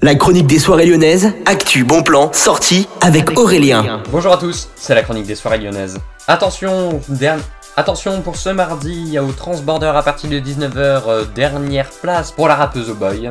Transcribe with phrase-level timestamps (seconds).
[0.00, 4.00] La chronique des soirées lyonnaises, actu, bon plan, sortie avec Aurélien.
[4.12, 5.98] Bonjour à tous, c'est la chronique des soirées lyonnaises.
[6.28, 7.00] Attention,
[7.78, 12.56] Attention pour ce mardi au Transborder à partir de 19h, euh, dernière place pour la
[12.56, 13.30] rappeuse au boy.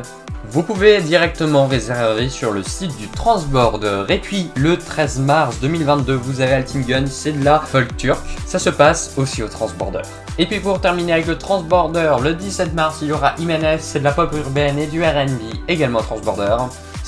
[0.50, 4.04] Vous pouvez directement réserver sur le site du Transborder.
[4.08, 8.24] Et puis le 13 mars 2022, vous avez Altingen, c'est de la folk turque.
[8.46, 10.00] Ça se passe aussi au Transborder.
[10.38, 13.98] Et puis pour terminer avec le Transborder, le 17 mars, il y aura Imenes, c'est
[13.98, 15.28] de la pop urbaine et du RB,
[15.68, 16.56] également Transborder.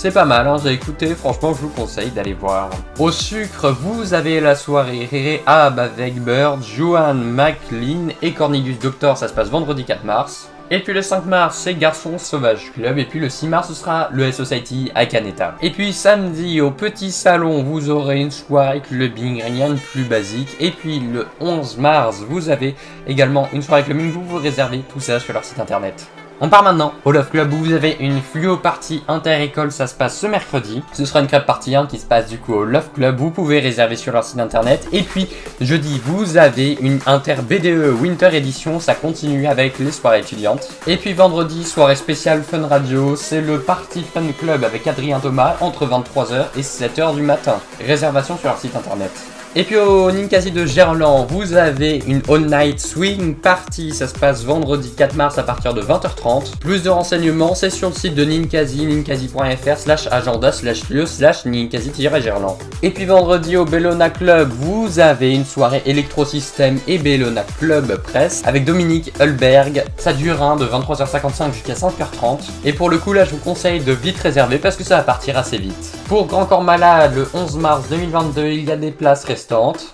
[0.03, 2.71] C'est pas mal, hein, j'ai écouté, franchement je vous conseille d'aller voir.
[2.99, 9.19] Au sucre, vous avez la soirée Rere Ab avec Bird, Johan McLean et Cornelius Doctor,
[9.19, 10.49] ça se passe vendredi 4 mars.
[10.71, 12.97] Et puis le 5 mars, c'est Garçons Sauvage Club.
[12.97, 15.57] Et puis le 6 mars, ce sera le S-Society à Caneta.
[15.61, 20.57] Et puis samedi, au Petit Salon, vous aurez une soirée clubbing, rien de plus basique.
[20.61, 22.75] Et puis le 11 mars, vous avez
[23.07, 24.11] également une soirée clubbing.
[24.13, 26.09] Vous vous réservez tout ça sur leur site internet.
[26.43, 29.95] On part maintenant au Love Club où vous avez une fluo party inter-école, ça se
[29.95, 30.83] passe ce mercredi.
[30.95, 33.31] Ce sera une crêpe party 1 qui se passe du coup au Love Club, vous
[33.31, 34.89] pouvez réserver sur leur site internet.
[34.91, 35.29] Et puis
[35.61, 40.67] jeudi, vous avez une inter BDE Winter Edition, ça continue avec les soirées étudiantes.
[40.87, 45.57] Et puis vendredi, soirée spéciale Fun Radio, c'est le Party Fun Club avec Adrien Thomas
[45.61, 47.61] entre 23h et 7h du matin.
[47.87, 49.13] Réservation sur leur site internet.
[49.57, 53.93] Et puis au Ninkasi de Gerland, vous avez une All Night Swing Party.
[53.93, 56.57] Ça se passe vendredi 4 mars à partir de 20h30.
[56.61, 61.47] Plus de renseignements, c'est sur le site de Ninkasi, ninkasi.fr slash agenda slash lieu slash
[61.47, 62.59] ninkasi-gerland.
[62.85, 68.43] Et puis vendredi au Bellona Club, vous avez une soirée électrosystème et Bellona Club Presse
[68.47, 69.83] avec Dominique Hulberg.
[69.97, 72.39] Ça dure un de 23h55 jusqu'à 5h30.
[72.65, 75.03] Et pour le coup, là, je vous conseille de vite réserver parce que ça va
[75.03, 76.00] partir assez vite.
[76.11, 79.25] Pour Grand Corps Malade, le 11 mars 2022, il y a des places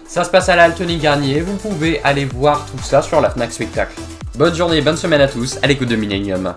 [0.09, 3.53] ça se passe à la Garnier, vous pouvez aller voir tout ça sur la FNAC
[3.53, 4.01] Spectacle.
[4.35, 6.55] Bonne journée, bonne semaine à tous, à l'écoute de Millennium.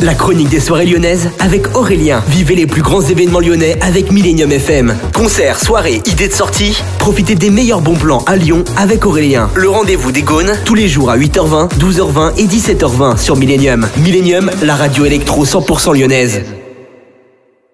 [0.00, 2.22] La chronique des soirées lyonnaises avec Aurélien.
[2.28, 4.96] Vivez les plus grands événements lyonnais avec Millennium FM.
[5.12, 6.82] Concerts, soirées, idées de sortie.
[6.98, 9.50] Profitez des meilleurs bons plans à Lyon avec Aurélien.
[9.56, 13.86] Le rendez-vous des Gaunes tous les jours à 8h20, 12h20 et 17h20 sur Millennium.
[13.98, 16.40] Millennium, la radio électro 100% lyonnaise.